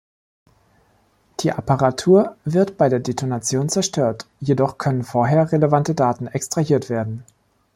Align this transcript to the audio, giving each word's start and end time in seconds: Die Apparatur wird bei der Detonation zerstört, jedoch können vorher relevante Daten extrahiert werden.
Die 1.41 1.51
Apparatur 1.51 2.35
wird 2.43 2.75
bei 2.75 2.89
der 2.89 2.99
Detonation 2.99 3.69
zerstört, 3.69 4.25
jedoch 4.39 4.79
können 4.79 5.03
vorher 5.03 5.51
relevante 5.51 5.93
Daten 5.93 6.25
extrahiert 6.25 6.89
werden. 6.89 7.23